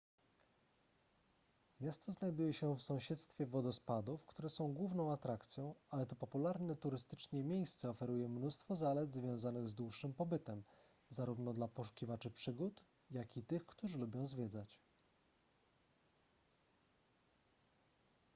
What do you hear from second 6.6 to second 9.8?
turystycznie miejsce oferuje mnóstwo zalet związanych z